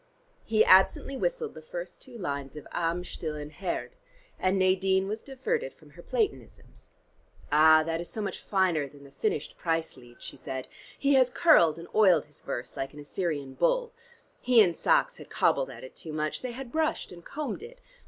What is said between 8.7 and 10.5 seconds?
than the finished 'Preislied,'" she